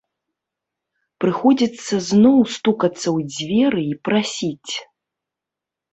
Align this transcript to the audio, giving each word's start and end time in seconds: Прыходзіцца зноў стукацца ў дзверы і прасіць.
Прыходзіцца 1.23 1.93
зноў 2.09 2.37
стукацца 2.55 3.03
ў 3.15 3.17
дзверы 3.37 3.81
і 3.93 4.03
прасіць. 4.11 4.73